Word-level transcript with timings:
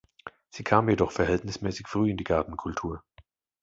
Sie 0.49 0.63
kam 0.63 0.89
jedoch 0.89 1.11
verhältnismäßig 1.11 1.87
früh 1.87 2.09
in 2.09 2.17
die 2.17 2.23
Gartenkultur. 2.23 3.03